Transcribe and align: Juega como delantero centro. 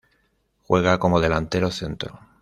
Juega 0.65 0.97
como 0.97 1.19
delantero 1.21 1.69
centro. 1.69 2.19